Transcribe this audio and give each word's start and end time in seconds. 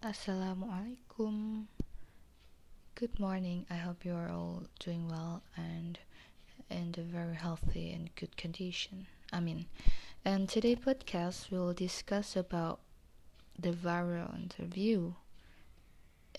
Assalamualaikum. 0.00 1.66
Good 2.94 3.18
morning. 3.18 3.66
I 3.68 3.74
hope 3.82 4.04
you 4.04 4.14
are 4.14 4.30
all 4.30 4.62
doing 4.78 5.08
well 5.08 5.42
and 5.56 5.98
in 6.70 6.94
a 6.96 7.02
very 7.02 7.34
healthy 7.34 7.90
and 7.90 8.14
good 8.14 8.36
condition. 8.36 9.08
I 9.32 9.40
mean, 9.40 9.66
and 10.24 10.48
today 10.48 10.76
podcast 10.76 11.50
will 11.50 11.72
discuss 11.74 12.36
about 12.36 12.78
the 13.58 13.72
viral 13.72 14.32
interview 14.38 15.14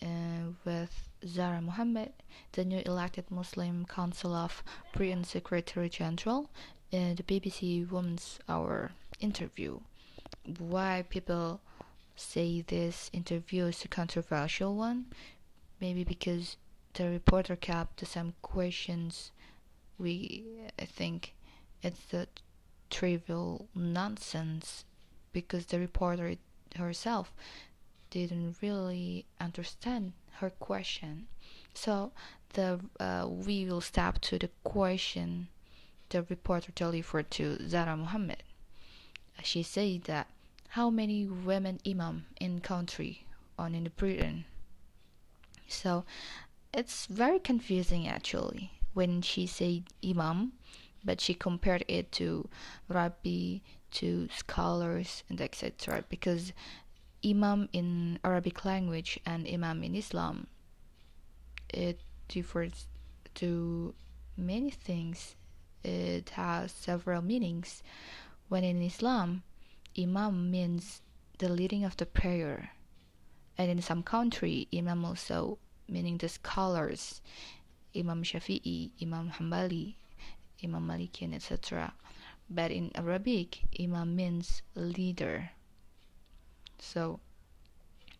uh, 0.01 0.55
with 0.63 1.09
Zara 1.27 1.59
Mohammed, 1.59 2.13
the 2.53 2.63
new 2.63 2.81
elected 2.85 3.29
Muslim 3.29 3.83
Council 3.83 4.33
of 4.33 4.63
Britain 4.93 5.25
Secretary 5.25 5.89
General, 5.89 6.49
in 6.91 7.15
the 7.15 7.23
BBC 7.23 7.91
Women's 7.91 8.39
Hour 8.47 8.91
interview. 9.19 9.81
Why 10.47 11.03
people 11.09 11.59
say 12.19 12.61
this 12.61 13.09
interview 13.13 13.65
is 13.65 13.83
a 13.85 13.87
controversial 13.87 14.75
one? 14.75 15.05
Maybe 15.79 16.03
because 16.03 16.57
the 16.93 17.09
reporter 17.09 17.55
kept 17.55 18.05
some 18.05 18.33
questions 18.41 19.31
we 19.97 20.43
I 20.79 20.85
think 20.85 21.33
it's 21.81 22.05
the 22.11 22.27
trivial 22.89 23.67
nonsense 23.75 24.85
because 25.31 25.67
the 25.67 25.79
reporter 25.79 26.35
herself 26.75 27.33
didn't 28.09 28.57
really 28.61 29.25
understand 29.39 30.13
her 30.39 30.49
question. 30.49 31.27
So 31.73 32.11
the 32.53 32.79
uh, 32.99 33.27
we 33.29 33.65
will 33.65 33.81
step 33.81 34.19
to 34.21 34.39
the 34.39 34.49
question 34.63 35.47
the 36.09 36.23
reporter 36.23 36.71
delivered 36.73 37.29
to 37.31 37.67
Zara 37.67 37.95
Mohammed. 37.95 38.43
She 39.43 39.63
said 39.63 40.03
that 40.05 40.27
how 40.69 40.89
many 40.89 41.25
women 41.25 41.79
imam 41.87 42.25
in 42.39 42.61
country 42.61 43.25
on 43.57 43.73
in 43.73 43.83
the 43.83 43.89
Britain. 43.89 44.45
So 45.67 46.05
it's 46.73 47.07
very 47.07 47.39
confusing 47.39 48.07
actually 48.07 48.71
when 48.93 49.21
she 49.21 49.47
said 49.47 49.83
imam, 50.07 50.53
but 51.03 51.21
she 51.21 51.33
compared 51.33 51.85
it 51.87 52.11
to 52.13 52.47
rabbi, 52.87 53.59
to 53.91 54.29
scholars, 54.35 55.23
and 55.29 55.41
etc. 55.41 56.03
Because 56.07 56.53
imam 57.25 57.67
in 57.73 58.19
Arabic 58.23 58.63
language 58.63 59.19
and 59.25 59.47
imam 59.47 59.83
in 59.83 59.95
Islam, 59.95 60.47
it 61.69 61.99
differs 62.27 62.87
to 63.35 63.95
many 64.37 64.69
things. 64.69 65.35
It 65.83 66.29
has 66.31 66.71
several 66.71 67.21
meanings. 67.23 67.81
When 68.49 68.63
in 68.63 68.81
Islam, 68.81 69.43
imam 69.99 70.49
means 70.49 71.01
the 71.39 71.49
leading 71.49 71.83
of 71.83 71.97
the 71.97 72.05
prayer, 72.05 72.71
and 73.57 73.69
in 73.69 73.81
some 73.81 74.03
country, 74.03 74.67
imam 74.73 75.03
also 75.03 75.59
meaning 75.89 76.17
the 76.17 76.29
scholars, 76.29 77.21
Imam 77.95 78.23
Shafi'i, 78.23 78.91
Imam 79.01 79.31
Hanbali, 79.31 79.95
Imam 80.63 80.87
Malikian, 80.87 81.33
etc. 81.33 81.93
But 82.49 82.71
in 82.71 82.91
Arabic, 82.95 83.61
imam 83.79 84.15
means 84.15 84.61
leader. 84.75 85.51
So 86.77 87.19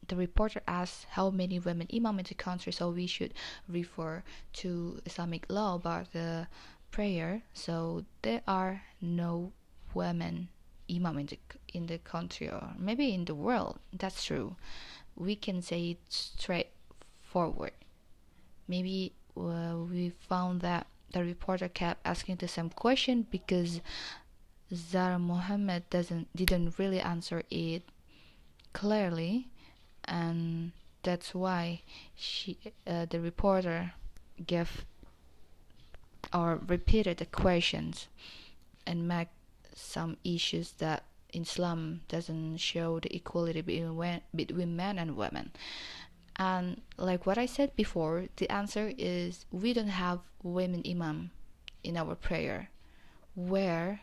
the 0.08 0.16
reporter 0.16 0.62
asked 0.68 1.06
how 1.12 1.30
many 1.30 1.60
women 1.60 1.88
imam 1.94 2.20
in 2.20 2.26
the 2.26 2.34
country, 2.34 2.72
so 2.72 2.90
we 2.90 3.08
should 3.08 3.34
refer 3.68 4.24
to 4.54 5.00
Islamic 5.06 5.46
law 5.50 5.76
about 5.76 6.14
the 6.14 6.48
prayer. 6.92 7.44
So 7.54 8.06
there 8.22 8.42
are 8.48 8.82
no 9.02 9.54
women 9.94 10.50
imam 10.90 11.20
in 11.20 11.26
the 11.28 11.40
in 11.74 11.88
the 11.88 11.98
country 12.00 12.50
or 12.50 12.74
maybe 12.78 13.14
in 13.14 13.26
the 13.26 13.36
world. 13.36 13.80
That's 13.94 14.24
true. 14.24 14.56
We 15.16 15.36
can 15.36 15.62
say 15.62 15.92
it 15.92 16.00
straightforward. 16.10 17.74
Maybe 18.68 19.14
uh, 19.38 19.76
we 19.90 20.14
found 20.28 20.62
that 20.62 20.88
the 21.12 21.24
reporter 21.24 21.68
kept 21.68 22.06
asking 22.06 22.38
the 22.38 22.48
same 22.48 22.70
question 22.70 23.26
because 23.30 23.82
Zara 24.74 25.18
Mohammed 25.20 25.90
doesn't 25.90 26.28
didn't 26.36 26.78
really 26.78 27.00
answer 27.00 27.44
it 27.50 27.84
clearly, 28.74 29.48
and 30.06 30.72
that's 31.04 31.34
why 31.34 31.82
she 32.16 32.58
uh, 32.86 33.06
the 33.06 33.20
reporter 33.20 33.94
gave 34.46 34.86
or 36.34 36.60
repeated 36.68 37.18
the 37.18 37.26
questions 37.26 38.08
and 38.86 39.08
make 39.08 39.30
some 39.80 40.18
issues 40.24 40.74
that 40.74 41.04
Islam 41.34 42.02
doesn't 42.08 42.58
show 42.58 43.00
the 43.00 43.16
equality 43.16 43.62
between, 43.62 44.22
between 44.36 44.76
men 44.76 44.98
and 44.98 45.16
women. 45.16 45.52
And 46.36 46.82
like 46.98 47.26
what 47.26 47.38
I 47.38 47.46
said 47.46 47.76
before, 47.76 48.26
the 48.38 48.50
answer 48.52 48.94
is 48.98 49.46
we 49.52 49.74
don't 49.74 49.88
have 49.88 50.20
women 50.42 50.84
imam 50.88 51.32
in 51.84 51.98
our 51.98 52.16
prayer, 52.16 52.70
where 53.36 54.02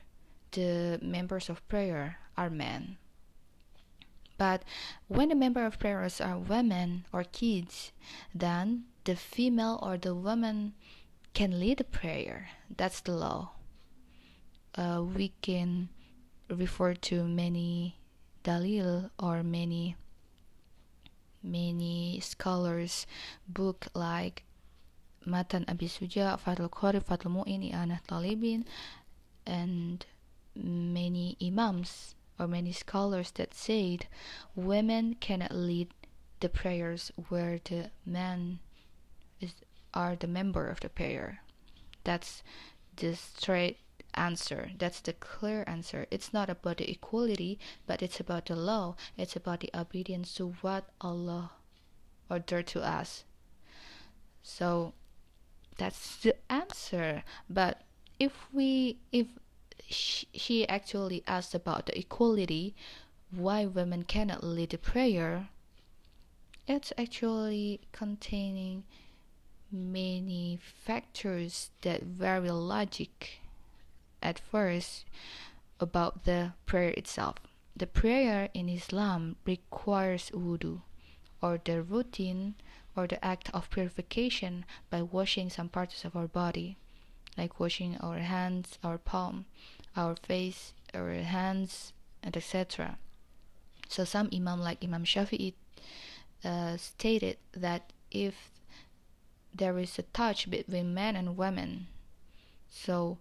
the 0.52 0.98
members 1.02 1.48
of 1.48 1.66
prayer 1.68 2.18
are 2.36 2.50
men. 2.50 2.98
But 4.38 4.62
when 5.08 5.30
the 5.30 5.34
member 5.34 5.64
of 5.64 5.78
prayers 5.78 6.20
are 6.20 6.38
women 6.38 7.06
or 7.12 7.24
kids, 7.24 7.92
then 8.34 8.84
the 9.04 9.16
female 9.16 9.80
or 9.82 9.96
the 9.96 10.14
woman 10.14 10.74
can 11.32 11.58
lead 11.58 11.78
the 11.78 11.84
prayer. 11.84 12.50
That's 12.68 13.00
the 13.00 13.12
law. 13.12 13.55
Uh, 14.76 15.02
we 15.02 15.32
can 15.40 15.88
refer 16.50 16.94
to 16.94 17.24
many 17.24 17.96
dalil 18.44 19.10
or 19.18 19.42
many 19.42 19.96
many 21.42 22.20
scholars 22.20 23.06
book 23.48 23.86
like 23.94 24.42
Matan 25.24 25.64
Abi 25.68 25.88
Suja, 25.88 26.38
Fathul 26.38 26.70
Qari, 26.70 27.02
Fathul 27.02 27.32
Mu'in, 27.32 27.72
I'anat 27.72 28.06
Talibin, 28.06 28.64
and 29.44 30.04
many 30.54 31.36
imams 31.42 32.14
or 32.38 32.46
many 32.46 32.72
scholars 32.72 33.30
that 33.32 33.54
said 33.54 34.06
women 34.54 35.14
cannot 35.14 35.52
lead 35.52 35.88
the 36.40 36.48
prayers 36.48 37.10
where 37.28 37.58
the 37.64 37.90
men 38.04 38.60
is, 39.40 39.54
are 39.94 40.14
the 40.16 40.26
member 40.26 40.68
of 40.68 40.80
the 40.80 40.88
prayer. 40.88 41.40
That's 42.04 42.42
the 42.96 43.16
straight 43.16 43.78
answer. 44.16 44.70
That's 44.78 45.00
the 45.00 45.12
clear 45.12 45.64
answer. 45.66 46.06
It's 46.10 46.32
not 46.32 46.50
about 46.50 46.78
the 46.78 46.90
equality, 46.90 47.58
but 47.86 48.02
it's 48.02 48.20
about 48.20 48.46
the 48.46 48.56
law. 48.56 48.96
It's 49.16 49.36
about 49.36 49.60
the 49.60 49.70
obedience 49.74 50.34
to 50.34 50.54
what 50.60 50.88
Allah 51.00 51.52
ordered 52.30 52.66
to 52.68 52.82
us. 52.82 53.24
So 54.42 54.94
that's 55.78 56.16
the 56.16 56.34
answer. 56.50 57.24
But 57.48 57.82
if 58.18 58.32
we 58.52 58.98
if 59.12 59.26
she 59.88 60.66
actually 60.68 61.22
asked 61.26 61.54
about 61.54 61.86
the 61.86 61.98
equality, 61.98 62.74
why 63.30 63.66
women 63.66 64.04
cannot 64.04 64.42
lead 64.42 64.70
the 64.70 64.78
prayer, 64.78 65.48
it's 66.66 66.92
actually 66.98 67.80
containing 67.92 68.84
many 69.70 70.58
factors 70.62 71.70
that 71.82 72.02
vary 72.02 72.50
logic 72.50 73.40
at 74.26 74.40
first 74.40 75.04
about 75.78 76.24
the 76.24 76.52
prayer 76.66 76.90
itself. 76.90 77.36
The 77.76 77.86
prayer 77.86 78.48
in 78.52 78.68
Islam 78.68 79.36
requires 79.46 80.30
wudu, 80.30 80.82
or 81.40 81.60
the 81.64 81.82
routine 81.82 82.56
or 82.96 83.06
the 83.06 83.24
act 83.24 83.50
of 83.54 83.70
purification 83.70 84.64
by 84.90 85.02
washing 85.02 85.48
some 85.48 85.68
parts 85.68 86.04
of 86.04 86.16
our 86.16 86.26
body, 86.26 86.76
like 87.38 87.60
washing 87.60 87.98
our 87.98 88.18
hands, 88.18 88.78
our 88.82 88.98
palm, 88.98 89.44
our 89.94 90.16
face, 90.16 90.72
our 90.92 91.12
hands, 91.12 91.92
and 92.22 92.36
etc. 92.36 92.98
So 93.88 94.04
some 94.04 94.28
Imam 94.32 94.60
like 94.60 94.82
Imam 94.82 95.04
Shafi'i 95.04 95.54
uh, 96.44 96.76
stated 96.78 97.36
that 97.52 97.92
if 98.10 98.50
there 99.54 99.78
is 99.78 99.98
a 99.98 100.02
touch 100.02 100.50
between 100.50 100.94
men 100.94 101.14
and 101.14 101.36
women, 101.36 101.86
so 102.68 103.18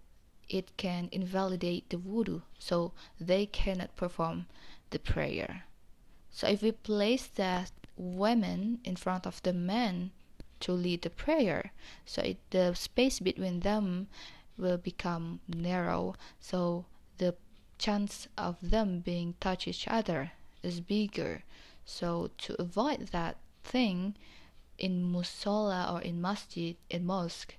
it 0.50 0.76
can 0.78 1.10
invalidate 1.12 1.90
the 1.90 1.98
wudu, 1.98 2.42
so 2.60 2.92
they 3.20 3.46
cannot 3.46 3.96
perform 3.96 4.46
the 4.92 5.00
prayer. 5.00 5.64
So 6.32 6.48
if 6.48 6.62
we 6.62 6.72
place 6.72 7.28
that 7.36 7.72
women 7.98 8.80
in 8.84 8.96
front 8.96 9.26
of 9.26 9.42
the 9.44 9.54
men 9.54 10.12
to 10.62 10.72
lead 10.72 11.02
the 11.02 11.10
prayer, 11.10 11.72
so 12.06 12.22
it, 12.22 12.38
the 12.50 12.74
space 12.74 13.20
between 13.20 13.62
them 13.62 14.08
will 14.58 14.78
become 14.78 15.40
narrow, 15.48 16.16
so 16.40 16.86
the 17.18 17.36
chance 17.78 18.28
of 18.38 18.58
them 18.62 19.00
being 19.00 19.36
touch 19.40 19.68
each 19.68 19.88
other 19.88 20.32
is 20.64 20.80
bigger. 20.80 21.44
So 21.86 22.32
to 22.40 22.62
avoid 22.62 23.10
that 23.12 23.38
thing 23.64 24.16
in 24.78 25.12
musalla 25.12 25.92
or 25.94 26.02
in 26.02 26.22
masjid 26.22 26.76
in 26.90 27.06
mosque, 27.06 27.56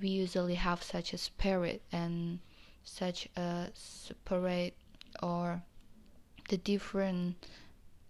we 0.00 0.08
usually 0.08 0.54
have 0.54 0.82
such 0.82 1.12
a 1.12 1.18
spirit 1.18 1.82
and 1.92 2.38
such 2.84 3.28
a 3.36 3.68
separate 3.74 4.74
or 5.22 5.62
the 6.48 6.56
different 6.56 7.36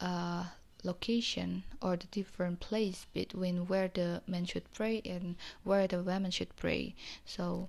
uh, 0.01 0.45
location 0.85 1.63
or 1.83 1.97
the 1.97 2.07
different 2.07 2.61
place 2.61 3.07
between 3.13 3.67
where 3.67 3.89
the 3.89 4.23
men 4.27 4.45
should 4.45 4.73
pray 4.73 5.03
and 5.05 5.37
where 5.65 5.87
the 5.87 6.03
women 6.03 6.31
should 6.31 6.55
pray. 6.57 6.95
So, 7.25 7.69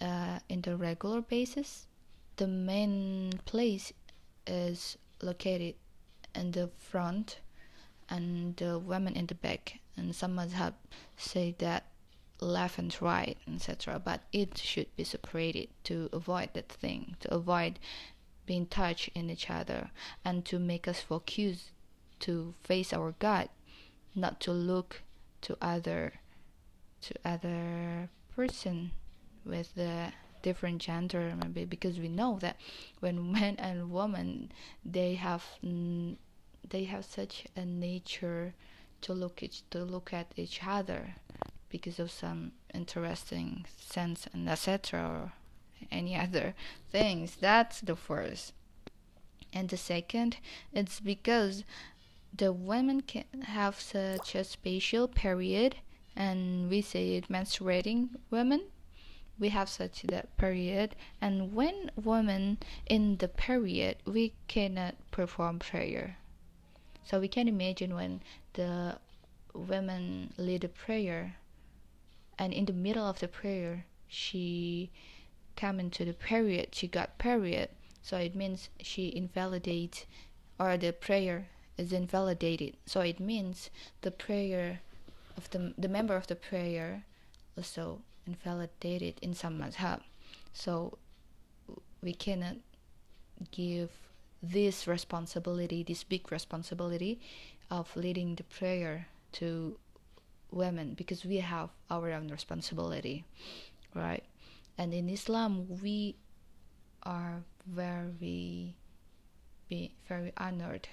uh, 0.00 0.38
in 0.48 0.62
the 0.62 0.76
regular 0.76 1.20
basis, 1.20 1.86
the 2.36 2.46
main 2.46 3.32
place 3.44 3.92
is 4.46 4.96
located 5.20 5.74
in 6.34 6.52
the 6.52 6.68
front 6.78 7.38
and 8.08 8.56
the 8.56 8.78
women 8.78 9.14
in 9.14 9.26
the 9.26 9.34
back. 9.34 9.80
And 9.96 10.14
some 10.14 10.38
have 10.38 10.74
say 11.16 11.54
that 11.58 11.84
left 12.42 12.78
and 12.78 12.94
right, 13.00 13.38
etc. 13.52 14.00
But 14.04 14.22
it 14.32 14.58
should 14.58 14.94
be 14.96 15.04
separated 15.04 15.68
to 15.84 16.08
avoid 16.12 16.50
that 16.54 16.68
thing, 16.68 17.16
to 17.20 17.34
avoid 17.34 17.78
being 18.44 18.66
touched 18.66 19.10
in 19.14 19.30
each 19.30 19.48
other, 19.48 19.90
and 20.24 20.44
to 20.46 20.58
make 20.58 20.88
us 20.88 21.00
focus 21.00 21.70
to 22.20 22.54
face 22.62 22.92
our 22.92 23.14
God, 23.18 23.48
not 24.14 24.40
to 24.40 24.52
look 24.52 25.02
to 25.42 25.56
other 25.60 26.14
to 27.02 27.14
other 27.24 28.08
person 28.36 28.92
with 29.44 29.74
the 29.74 30.12
different 30.42 30.80
gender 30.80 31.34
maybe 31.36 31.64
because 31.64 31.98
we 31.98 32.08
know 32.08 32.38
that 32.40 32.56
when 33.00 33.32
men 33.38 33.56
and 33.58 33.90
women 33.90 34.52
they 34.84 35.14
have 35.14 35.44
they 36.68 36.84
have 36.84 37.04
such 37.04 37.44
a 37.56 37.64
nature 37.64 38.54
to 39.00 39.12
look 39.12 39.42
each, 39.42 39.68
to 39.70 39.82
look 39.82 40.12
at 40.12 40.32
each 40.36 40.60
other 40.64 41.14
because 41.72 41.98
of 41.98 42.10
some 42.10 42.52
interesting 42.74 43.64
sense 43.78 44.28
and 44.32 44.48
etc 44.48 45.00
or 45.00 45.32
any 45.90 46.14
other 46.14 46.54
things. 46.92 47.36
That's 47.40 47.80
the 47.80 47.96
first. 47.96 48.52
And 49.54 49.68
the 49.68 49.78
second 49.78 50.36
it's 50.72 51.00
because 51.00 51.64
the 52.34 52.52
women 52.52 53.00
can 53.00 53.24
have 53.42 53.80
such 53.80 54.34
a 54.34 54.44
special 54.44 55.08
period 55.08 55.76
and 56.14 56.70
we 56.70 56.82
say 56.82 57.16
it 57.16 57.28
menstruating 57.28 58.10
women. 58.30 58.68
We 59.38 59.48
have 59.48 59.68
such 59.68 60.02
that 60.02 60.36
period 60.36 60.94
and 61.22 61.54
when 61.54 61.90
women 61.96 62.58
in 62.86 63.16
the 63.16 63.28
period 63.28 63.96
we 64.04 64.34
cannot 64.46 64.94
perform 65.10 65.58
prayer. 65.58 66.18
So 67.04 67.18
we 67.18 67.28
can 67.28 67.48
imagine 67.48 67.94
when 67.94 68.20
the 68.52 68.98
women 69.54 70.32
lead 70.36 70.64
a 70.64 70.68
prayer 70.68 71.36
and 72.38 72.52
in 72.52 72.64
the 72.66 72.72
middle 72.72 73.06
of 73.06 73.20
the 73.20 73.28
prayer 73.28 73.84
she 74.08 74.90
come 75.56 75.78
into 75.80 76.04
the 76.04 76.12
period 76.12 76.74
she 76.74 76.86
got 76.86 77.18
period. 77.18 77.68
So 78.02 78.16
it 78.16 78.34
means 78.34 78.68
she 78.80 79.14
invalidates 79.14 80.06
or 80.58 80.76
the 80.76 80.92
prayer 80.92 81.48
is 81.78 81.92
invalidated. 81.92 82.76
So 82.86 83.00
it 83.00 83.20
means 83.20 83.70
the 84.00 84.10
prayer 84.10 84.80
of 85.36 85.50
the 85.50 85.74
the 85.78 85.88
member 85.88 86.16
of 86.16 86.26
the 86.26 86.36
prayer 86.36 87.04
also 87.56 88.02
invalidated 88.26 89.14
in 89.20 89.34
some 89.34 89.58
madhab 89.58 90.00
so 90.52 90.98
we 92.02 92.12
cannot 92.12 92.56
give 93.50 93.90
this 94.42 94.86
responsibility 94.86 95.82
this 95.82 96.04
big 96.04 96.30
responsibility 96.30 97.20
of 97.70 97.96
leading 97.96 98.34
the 98.34 98.44
prayer 98.44 99.06
to 99.32 99.76
women 100.52 100.94
because 100.94 101.24
we 101.24 101.38
have 101.38 101.70
our 101.90 102.10
own 102.12 102.28
responsibility 102.28 103.24
right? 103.94 104.24
And 104.78 104.92
in 104.94 105.08
islam 105.08 105.66
we 105.82 106.16
are 107.02 107.42
very 107.66 108.74
very 110.08 110.32
honored. 110.36 110.88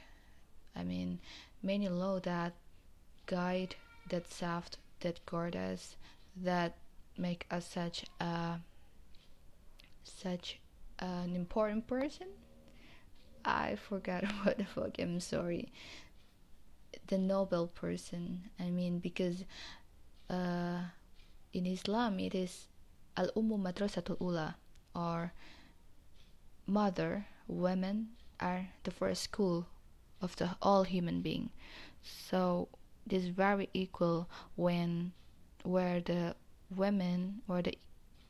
I 0.75 0.83
mean 0.83 1.19
many 1.61 1.89
law 1.89 2.19
that 2.21 2.53
guide 3.25 3.75
that 4.09 4.31
serve 4.31 4.69
that 5.01 5.25
guard 5.25 5.55
us 5.55 5.95
that 6.35 6.77
make 7.17 7.45
us 7.51 7.67
such 7.67 8.05
a 8.19 8.59
such 10.03 10.59
an 10.99 11.35
important 11.35 11.87
person. 11.87 12.27
I 13.45 13.75
forgot 13.75 14.23
what 14.43 14.57
the 14.57 14.65
fuck 14.65 14.99
i'm 14.99 15.19
sorry 15.19 15.71
the 17.07 17.17
noble 17.17 17.67
person. 17.67 18.49
I 18.59 18.69
mean, 18.69 18.99
because 18.99 19.43
uh, 20.29 20.81
in 21.53 21.65
Islam 21.65 22.19
it 22.19 22.35
is 22.35 22.67
al 23.17 23.29
ummu 23.35 23.57
madrasatul 23.59 24.19
ula, 24.21 24.55
or 24.95 25.33
mother, 26.65 27.25
women 27.47 28.09
are 28.39 28.69
the 28.83 28.91
first 28.91 29.23
school 29.23 29.67
of 30.21 30.35
the 30.37 30.55
all 30.61 30.83
human 30.83 31.21
being. 31.21 31.49
So 32.03 32.69
it 33.05 33.13
is 33.13 33.27
very 33.27 33.69
equal 33.73 34.29
when 34.55 35.11
where 35.63 35.99
the 35.99 36.35
women 36.75 37.41
or 37.47 37.61
the 37.61 37.77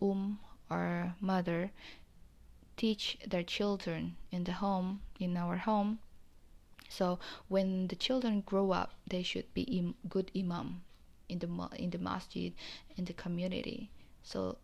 um 0.01 0.39
or 0.69 1.13
mother 1.19 1.71
teach 2.77 3.17
their 3.27 3.43
children 3.43 4.15
in 4.31 4.45
the 4.45 4.53
home 4.53 5.01
in 5.19 5.35
our 5.35 5.57
home 5.57 5.99
so 6.89 7.19
when 7.47 7.87
the 7.87 7.95
children 7.95 8.41
grow 8.41 8.71
up, 8.71 8.93
they 9.07 9.23
should 9.23 9.53
be 9.53 9.61
Im- 9.61 9.95
good 10.09 10.31
imam 10.35 10.81
in 11.29 11.39
the 11.39 11.47
in 11.77 11.91
the 11.91 11.99
masjid 11.99 12.53
in 12.97 13.05
the 13.05 13.13
community. 13.13 13.91
So 14.23 14.57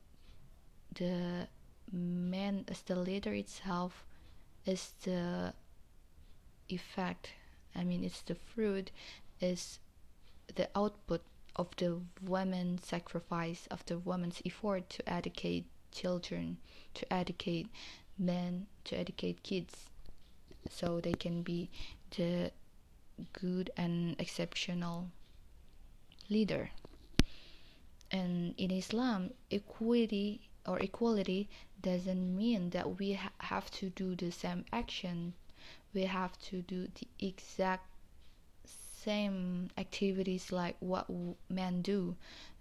the 0.94 1.48
man 1.92 2.66
as 2.68 2.82
the 2.82 2.96
leader 2.96 3.34
itself 3.34 4.04
is 4.66 4.94
the 5.04 5.54
effect. 6.70 7.30
I 7.76 7.84
mean, 7.84 8.04
it's 8.04 8.22
the 8.22 8.36
fruit, 8.36 8.92
is 9.40 9.80
the 10.56 10.70
output 10.76 11.22
of 11.56 11.76
the 11.78 12.02
woman's 12.22 12.86
sacrifice, 12.86 13.68
of 13.70 13.86
the 13.86 14.00
woman's 14.00 14.42
effort 14.46 14.90
to 14.90 15.10
educate 15.10 15.66
children, 15.92 16.58
to 16.96 17.14
educate 17.14 17.68
men, 18.18 18.68
to 18.86 18.98
educate 18.98 19.44
kids, 19.44 19.90
so 20.70 21.00
they 21.00 21.14
can 21.14 21.42
be 21.42 21.70
the 22.18 22.52
good 23.34 23.72
and 23.78 24.16
exceptional 24.20 25.10
leader. 26.30 26.70
And 28.12 28.54
in 28.58 28.72
Islam, 28.72 29.32
equity 29.52 30.50
or 30.66 30.80
equality 30.80 31.50
doesn't 31.82 32.36
mean 32.36 32.70
that 32.72 32.98
we 32.98 33.14
ha- 33.14 33.32
have 33.40 33.70
to 33.72 33.90
do 33.90 34.16
the 34.16 34.32
same 34.32 34.66
action. 34.72 35.34
We 35.94 36.04
have 36.04 36.38
to 36.50 36.62
do 36.62 36.88
the 36.88 37.28
exact 37.28 37.88
same 39.04 39.70
activities 39.78 40.52
like 40.52 40.76
what 40.80 41.08
men 41.50 41.82
do. 41.82 42.16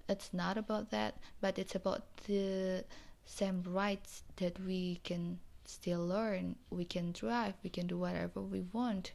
It's 0.08 0.32
not 0.32 0.58
about 0.58 0.90
that, 0.90 1.16
but 1.40 1.58
it's 1.58 1.74
about 1.74 2.02
the 2.26 2.84
same 3.24 3.62
rights 3.66 4.22
that 4.36 4.60
we 4.60 5.00
can 5.04 5.38
still 5.68 6.06
learn. 6.06 6.56
We 6.70 6.84
can 6.84 7.12
drive, 7.12 7.54
we 7.62 7.70
can 7.70 7.86
do 7.86 7.98
whatever 7.98 8.40
we 8.40 8.60
want 8.72 9.12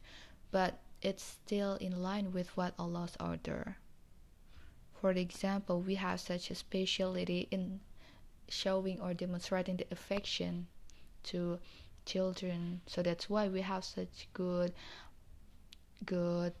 but 0.50 0.78
it's 1.02 1.22
still 1.22 1.74
in 1.76 2.02
line 2.02 2.32
with 2.32 2.56
what 2.56 2.74
Allah's 2.78 3.16
order. 3.20 3.76
For 5.00 5.12
example, 5.12 5.80
we 5.80 5.94
have 5.94 6.20
such 6.20 6.50
a 6.50 6.54
speciality 6.54 7.48
in 7.50 7.80
showing 8.48 9.00
or 9.00 9.14
demonstrating 9.14 9.76
the 9.76 9.86
affection 9.90 10.66
to 11.24 11.58
children. 12.04 12.82
So 12.86 13.02
that's 13.02 13.30
why 13.30 13.48
we 13.48 13.62
have 13.62 13.84
such 13.84 14.28
good 14.34 14.72
good 16.04 16.54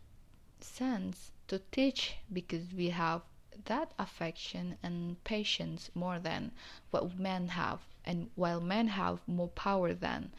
sense 0.60 1.32
to 1.48 1.60
teach 1.72 2.16
because 2.32 2.72
we 2.74 2.90
have 2.90 3.22
that 3.64 3.92
affection 3.98 4.76
and 4.82 5.22
patience 5.24 5.90
more 5.94 6.18
than 6.18 6.52
what 6.90 7.18
men 7.18 7.48
have 7.48 7.80
and 8.04 8.30
while 8.34 8.60
men 8.60 8.88
have 8.88 9.20
more 9.26 9.48
power 9.48 9.92
than 9.94 10.30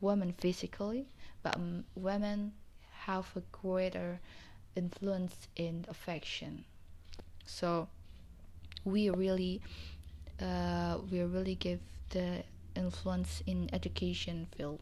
women 0.00 0.32
physically 0.32 1.06
but 1.42 1.56
um, 1.56 1.84
women 1.94 2.52
have 2.90 3.26
a 3.36 3.42
greater 3.52 4.20
influence 4.76 5.48
in 5.56 5.84
affection. 5.88 6.64
So 7.46 7.88
we 8.84 9.10
really 9.10 9.60
uh, 10.40 10.98
we 11.10 11.22
really 11.22 11.54
give 11.54 11.80
the 12.10 12.44
influence 12.76 13.42
in 13.46 13.68
education 13.72 14.46
field 14.56 14.80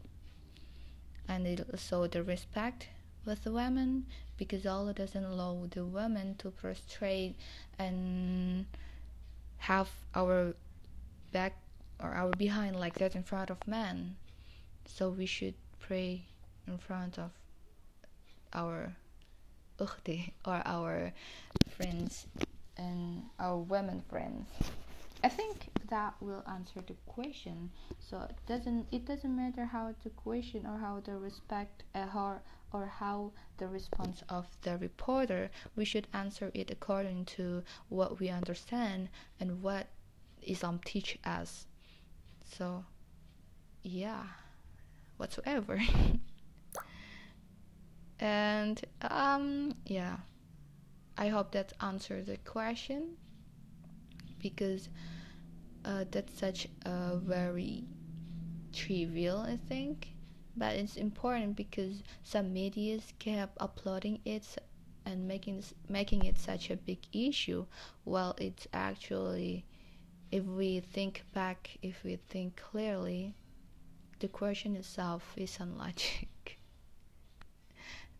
and 1.27 1.47
it 1.47 1.65
also 1.71 2.07
the 2.07 2.23
respect 2.23 2.89
with 3.25 3.43
the 3.43 3.51
women 3.51 4.05
because 4.37 4.65
Allah 4.65 4.93
doesn't 4.93 5.23
allow 5.23 5.65
the 5.71 5.83
women 5.83 6.35
to 6.37 6.51
prostrate 6.51 7.35
and 7.79 8.65
have 9.57 9.89
our 10.13 10.53
back 11.31 11.57
or 12.01 12.11
our 12.13 12.31
behind 12.31 12.75
like 12.75 12.95
that 12.99 13.15
in 13.15 13.23
front 13.23 13.49
of 13.49 13.57
men 13.67 14.15
so 14.85 15.09
we 15.09 15.25
should 15.25 15.55
pray 15.79 16.25
in 16.67 16.77
front 16.77 17.17
of 17.17 17.31
our 18.53 18.95
ukhti 19.79 20.31
or 20.45 20.61
our 20.65 21.13
friends 21.69 22.27
and 22.77 23.23
our 23.39 23.57
women 23.57 24.01
friends 24.09 24.47
I 25.23 25.29
think 25.29 25.69
that 25.89 26.13
will 26.21 26.43
answer 26.47 26.81
the 26.85 26.95
question. 27.05 27.71
So 27.99 28.21
it 28.29 28.37
doesn't 28.45 28.87
it 28.91 29.05
doesn't 29.05 29.35
matter 29.35 29.65
how 29.65 29.93
the 30.03 30.11
question 30.11 30.65
or 30.65 30.77
how 30.77 30.99
the 31.03 31.17
respect 31.17 31.83
uh, 31.95 32.05
or 32.15 32.41
or 32.71 32.85
how 32.85 33.31
the 33.57 33.67
response 33.67 34.23
of 34.29 34.45
the 34.61 34.77
reporter. 34.77 35.49
We 35.75 35.85
should 35.85 36.07
answer 36.13 36.51
it 36.53 36.69
according 36.69 37.25
to 37.37 37.63
what 37.89 38.19
we 38.19 38.29
understand 38.29 39.09
and 39.39 39.63
what 39.63 39.87
Islam 40.43 40.79
teach 40.85 41.17
us. 41.25 41.65
So 42.47 42.83
yeah, 43.83 44.23
whatsoever. 45.17 45.79
and 48.19 48.81
um 49.01 49.73
yeah, 49.85 50.17
I 51.17 51.27
hope 51.27 51.51
that 51.51 51.73
answers 51.81 52.27
the 52.27 52.37
question 52.37 53.17
because 54.39 54.89
uh, 55.85 56.05
that's 56.11 56.37
such 56.39 56.67
a 56.85 57.17
very 57.17 57.85
trivial 58.73 59.39
I 59.39 59.57
think 59.57 60.09
but 60.57 60.75
it's 60.75 60.97
important 60.97 61.55
because 61.55 62.03
some 62.23 62.53
medias 62.53 63.13
kept 63.19 63.57
uploading 63.61 64.19
it 64.25 64.45
and 65.05 65.27
making 65.27 65.63
making 65.89 66.25
it 66.25 66.37
such 66.39 66.69
a 66.71 66.77
big 66.77 66.99
issue 67.13 67.65
while 68.03 68.35
it's 68.39 68.67
actually 68.73 69.65
if 70.31 70.43
we 70.43 70.79
think 70.79 71.23
back 71.33 71.77
if 71.81 72.03
we 72.03 72.17
think 72.29 72.55
clearly 72.55 73.33
the 74.19 74.27
question 74.27 74.75
itself 74.75 75.33
is 75.37 75.57
unlogic. 75.59 76.27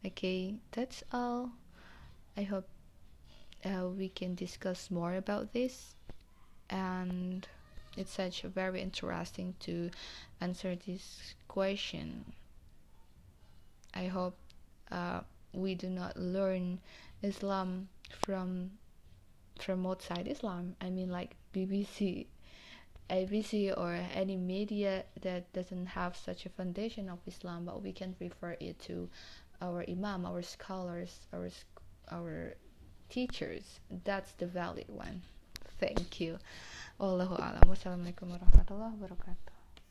Okay 0.05 0.55
that's 0.71 1.03
all. 1.11 1.49
I 2.37 2.43
hope 2.43 2.69
uh, 3.65 3.87
we 3.87 4.09
can 4.09 4.35
discuss 4.35 4.91
more 4.91 5.15
about 5.15 5.53
this. 5.53 5.95
And 6.69 7.47
it's 7.97 8.11
such 8.13 8.43
a 8.43 8.47
very 8.49 8.81
interesting 8.81 9.55
to 9.61 9.89
answer 10.39 10.75
this 10.75 11.33
question. 11.47 12.33
I 13.93 14.05
hope 14.05 14.37
uh, 14.91 15.21
we 15.53 15.75
do 15.75 15.89
not 15.89 16.15
learn 16.17 16.79
islam 17.23 17.89
from 18.11 18.69
from 19.63 19.85
outside 19.85 20.27
islam 20.27 20.75
i 20.81 20.89
mean 20.89 21.09
like 21.09 21.35
bbc 21.53 22.25
abc 23.09 23.77
or 23.77 23.99
any 24.13 24.35
media 24.35 25.03
that 25.21 25.51
doesn't 25.53 25.85
have 25.85 26.15
such 26.15 26.45
a 26.45 26.49
foundation 26.49 27.09
of 27.09 27.19
islam 27.25 27.65
but 27.65 27.81
we 27.81 27.91
can 27.91 28.15
refer 28.19 28.55
it 28.59 28.77
to 28.79 29.09
our 29.61 29.85
imam 29.89 30.25
our 30.25 30.41
scholars 30.41 31.19
our 31.33 31.49
our 32.11 32.53
teachers 33.09 33.79
that's 34.03 34.33
the 34.33 34.45
valid 34.45 34.85
one 34.87 35.21
thank 35.79 36.19
you 36.19 36.37
Wallahu 36.99 37.37
a'lam. 37.37 37.61
Wassalamualaikum 37.69 38.25
warahmatullahi 38.33 38.97
wabarakatuh. 38.97 39.46